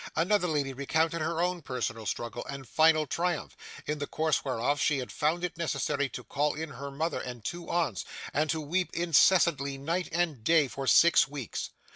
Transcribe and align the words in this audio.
Another 0.15 0.47
lady 0.47 0.73
recounted 0.73 1.21
her 1.21 1.39
own 1.43 1.61
personal 1.61 2.07
struggle 2.07 2.43
and 2.49 2.67
final 2.67 3.05
triumph, 3.05 3.55
in 3.85 3.99
the 3.99 4.07
course 4.07 4.43
whereof 4.43 4.81
she 4.81 4.97
had 4.97 5.11
found 5.11 5.43
it 5.43 5.55
necessary 5.59 6.09
to 6.09 6.23
call 6.23 6.55
in 6.55 6.69
her 6.69 6.89
mother 6.89 7.19
and 7.21 7.43
two 7.45 7.69
aunts, 7.69 8.03
and 8.33 8.49
to 8.49 8.59
weep 8.59 8.89
incessantly 8.95 9.77
night 9.77 10.09
and 10.11 10.43
day 10.43 10.67
for 10.67 10.87
six 10.87 11.27
weeks. 11.27 11.69